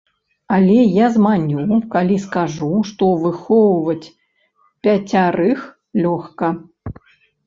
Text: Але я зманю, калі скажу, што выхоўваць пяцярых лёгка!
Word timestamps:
Але 0.55 0.75
я 0.91 1.07
зманю, 1.15 1.65
калі 1.93 2.15
скажу, 2.23 2.69
што 2.91 3.09
выхоўваць 3.25 4.07
пяцярых 4.87 5.59
лёгка! 6.07 6.51